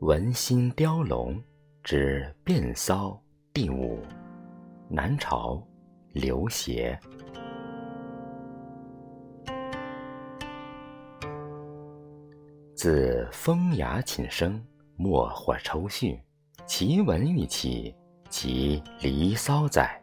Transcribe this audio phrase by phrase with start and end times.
[0.00, 1.40] 文心雕龙
[1.82, 3.20] 之变骚
[3.52, 3.98] 第五，
[4.88, 5.62] 南朝
[6.12, 6.98] 刘协。
[12.74, 14.60] 自风雅寝声，
[14.96, 16.20] 莫或抽绪。
[16.66, 17.94] 其文欲起，
[18.28, 20.01] 其离骚哉！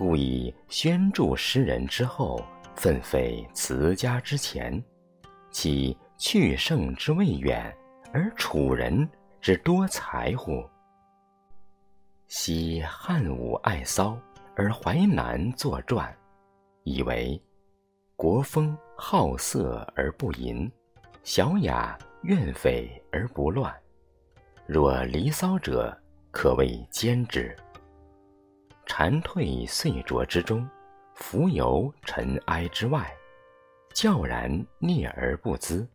[0.00, 2.42] 故以宣著诗人之后，
[2.74, 4.82] 奋废辞家之前，
[5.50, 7.70] 其去圣之未远。
[8.10, 9.06] 而楚人
[9.42, 10.64] 之多才乎？
[12.28, 14.18] 昔汉武爱骚，
[14.56, 16.10] 而淮南作传，
[16.84, 17.38] 以为
[18.16, 20.66] 国风好色而不淫，
[21.24, 23.70] 小雅怨匪而不乱。
[24.66, 25.94] 若离骚者，
[26.30, 27.54] 可谓兼之。
[29.02, 30.68] 蝉退碎浊之中，
[31.14, 33.10] 浮游尘埃之外，
[33.94, 35.88] 悄然聂而不滋。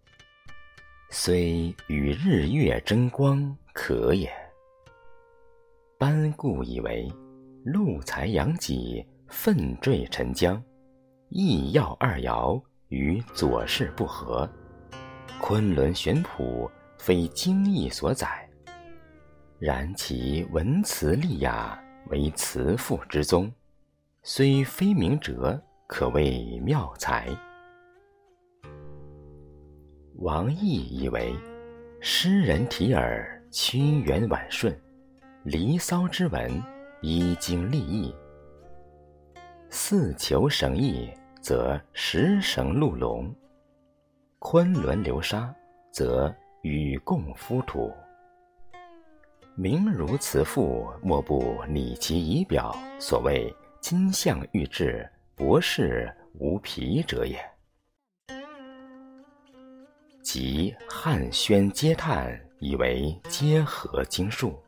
[1.12, 4.28] 虽与日月争光，可也。
[6.00, 7.08] 班固以为，
[7.64, 10.60] 陆才杨己奋坠沉江，
[11.30, 14.50] 异要二爻与左氏不合。
[15.40, 18.50] 昆仑玄谱非经义所载，
[19.60, 23.52] 然其文辞丽雅，为慈父之宗，
[24.22, 27.36] 虽非明哲，可谓妙才。
[30.18, 31.36] 王逸以为，
[32.00, 34.74] 诗人提耳屈原婉顺，
[35.44, 36.62] 《离骚》之文
[37.02, 38.14] 依经立意。
[39.70, 43.30] 四求绳意，则十绳鹿龙；
[44.40, 45.54] 昆仑流沙，
[45.92, 47.92] 则与共夫土。
[49.58, 57.40] 名如此赋，莫不拟其仪表，所谓金象玉质，博士无皮者也。
[60.22, 64.62] 即汉宣嗟叹，以为皆合经术。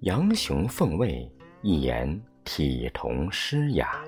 [0.00, 1.30] 杨雄奉位，
[1.62, 4.04] 一言体同诗雅。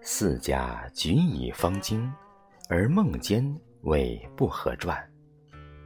[0.00, 2.12] 四家举以方经，
[2.68, 4.98] 而孟坚谓不合传。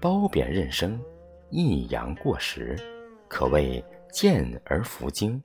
[0.00, 0.98] 褒贬任生，
[1.50, 2.76] 抑扬过时，
[3.26, 3.82] 可谓
[4.12, 5.42] 见而弗惊，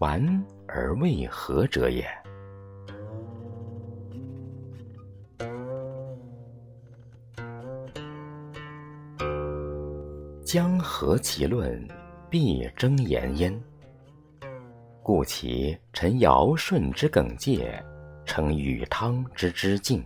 [0.00, 2.06] 完而未合者也。
[10.44, 11.86] 将合其论，
[12.30, 13.62] 必争言焉。
[15.02, 17.82] 故其陈尧舜之耿介，
[18.24, 20.04] 成禹汤之之敬，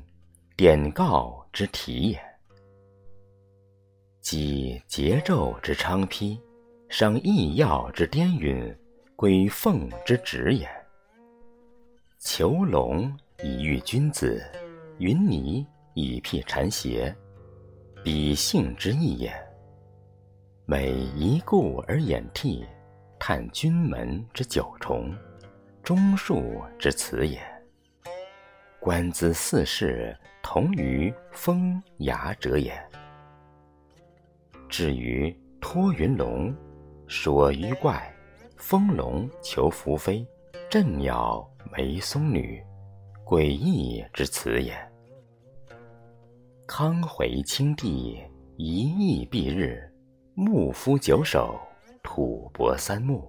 [0.56, 2.29] 典告之体也。
[4.30, 6.38] 即桀纣之昌丕，
[6.88, 8.78] 商易要之颠陨，
[9.16, 10.70] 归凤之旨也。
[12.20, 14.40] 囚龙以喻君子，
[14.98, 17.12] 云泥以辟谗邪，
[18.04, 19.34] 彼性之意也。
[20.64, 22.64] 每一顾而掩涕，
[23.18, 25.12] 叹君门之九重，
[25.82, 27.40] 忠恕之辞也。
[28.78, 32.80] 观兹四世，同于风雅者也。
[34.70, 36.54] 至于托云龙，
[37.08, 38.00] 说鱼怪，
[38.56, 40.24] 风龙求宓妃，
[40.70, 41.44] 振鸟
[41.76, 42.62] 为松女，
[43.26, 44.72] 诡异之辞也。
[46.68, 48.22] 康回清帝，
[48.56, 49.82] 一意蔽日。
[50.34, 51.58] 牧夫九首，
[52.00, 53.28] 吐蕃三木，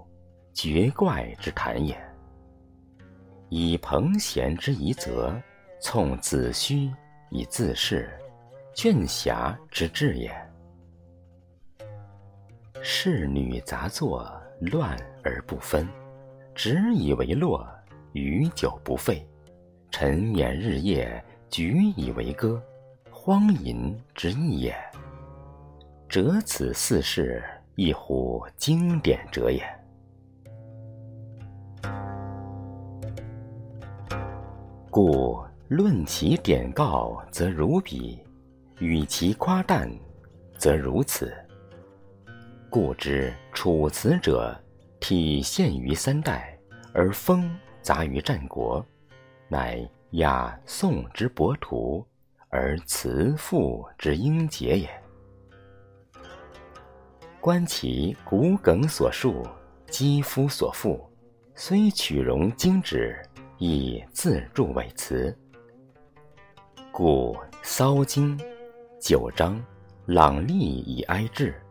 [0.53, 1.99] 绝怪之谈也。
[3.49, 5.35] 以彭贤之遗则，
[5.81, 6.89] 从子虚
[7.31, 8.07] 以自恃，
[8.75, 10.31] 倦侠之志也。
[12.83, 14.27] 仕女杂作，
[14.59, 15.87] 乱而不分，
[16.55, 17.63] 执以为乐，
[18.13, 19.23] 与酒不废，
[19.91, 22.59] 沉湎日夜，举以为歌，
[23.11, 24.75] 荒淫之意也。
[26.09, 27.43] 折此四事，
[27.75, 29.63] 一乎经典者也。
[34.89, 38.17] 故论其典告，则如彼；
[38.79, 39.87] 与其夸诞，
[40.57, 41.31] 则如此。
[42.71, 44.57] 故知楚辞者，
[45.01, 46.57] 体现于三代，
[46.93, 48.83] 而风杂于战国，
[49.49, 52.01] 乃雅颂之博图，
[52.47, 54.89] 而辞赋之英杰也。
[57.41, 59.45] 观其骨梗所述，
[59.87, 60.97] 肌肤所附，
[61.53, 63.21] 虽取容精旨，
[63.57, 65.37] 亦自著伪词。
[66.89, 68.39] 故骚经、
[68.97, 69.61] 九章、
[70.05, 71.61] 朗丽以哀志，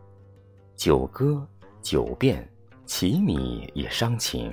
[0.83, 1.47] 九歌、
[1.83, 2.43] 九变、
[2.87, 4.51] 奇米以伤情，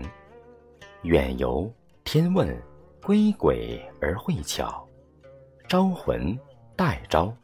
[1.05, 1.73] 远游、
[2.05, 2.55] 天问，
[3.03, 4.87] 归鬼而会巧；
[5.67, 6.39] 招魂，
[6.77, 7.35] 待招，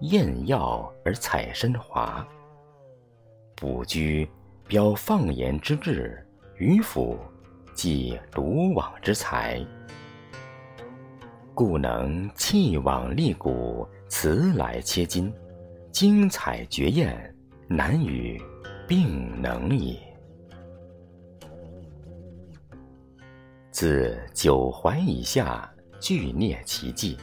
[0.00, 2.26] 验药而采参华。
[3.54, 4.26] 卜居
[4.66, 6.26] 标放言之志，
[6.56, 7.18] 迂腐
[7.74, 9.62] 即独往之才。
[11.52, 15.30] 故能弃往立骨，辞来切金，
[15.90, 17.36] 精彩绝艳，
[17.74, 18.38] 难与
[18.86, 19.98] 并能也。
[23.70, 27.16] 自九怀以下，俱蹑其迹，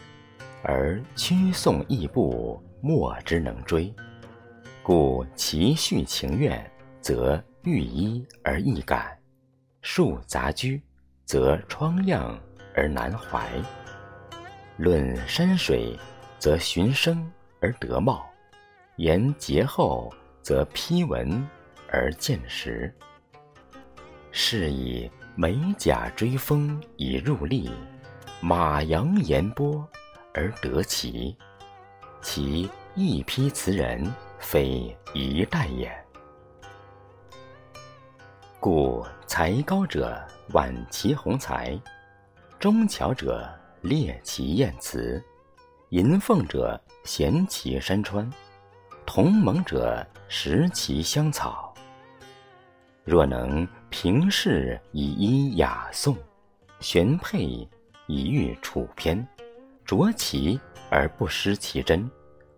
[0.64, 3.94] 而曲诵异步，莫之能追。
[4.82, 6.68] 故其序情愿，
[7.00, 9.16] 则寓依而易感；
[9.84, 10.82] 述杂居，
[11.26, 12.36] 则疮亮
[12.74, 13.48] 而难怀。
[14.78, 15.96] 论山水，
[16.40, 18.26] 则循声而得貌；
[18.96, 20.12] 言节后，
[20.50, 21.48] 则批文
[21.92, 22.92] 而见实。
[24.32, 27.70] 是以美甲追风以入例，
[28.42, 29.88] 马扬言波
[30.34, 31.38] 而得其。
[32.20, 35.96] 其一批词人，非一代也。
[38.60, 40.20] 故才高者
[40.54, 41.80] 挽其宏才，
[42.60, 43.48] 中巧者。
[43.82, 45.24] 列其艳词，
[45.90, 48.30] 吟凤者衔其山川，
[49.12, 51.74] 同盟者食其香草。
[53.04, 56.16] 若能平视以依雅颂，
[56.80, 57.68] 玄配
[58.06, 59.28] 以喻楚篇，
[59.84, 60.60] 着其
[60.92, 62.08] 而不失其真，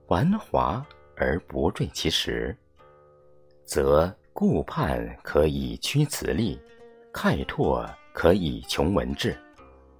[0.07, 2.53] 玩华而不坠其实，
[3.63, 6.59] 则顾盼可以驱词力，
[7.13, 9.33] 开拓可以穷文志。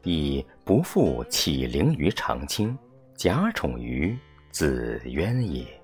[0.03, 2.77] 亦不复启灵于长卿，
[3.15, 4.19] 假宠于
[4.51, 5.81] 子渊也。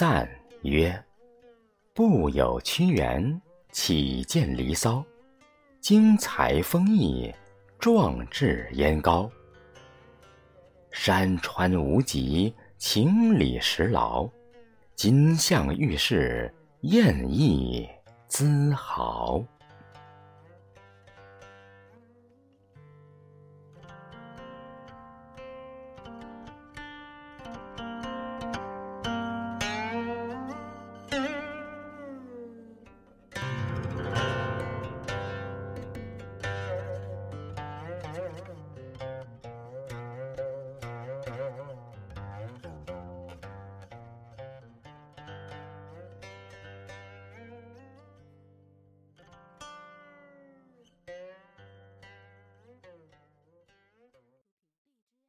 [0.00, 0.26] 赞
[0.62, 0.98] 曰：
[1.92, 3.38] 不有屈原，
[3.70, 5.04] 岂见离骚？
[5.78, 7.30] 精彩丰溢，
[7.78, 9.30] 壮志焉高？
[10.90, 14.26] 山川无极，情理实劳。
[14.94, 16.50] 金相玉饰，
[16.80, 17.86] 艳逸
[18.26, 19.44] 姿豪。